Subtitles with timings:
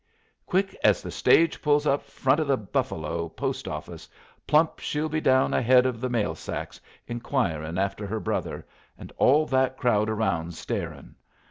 [0.47, 4.09] Quick as the stage pulls up front o' the Buffalo post office,
[4.47, 8.65] plump she'll be down ahead of the mail sacks, inquiring after her brother,
[8.97, 11.13] and all that crowd around staring.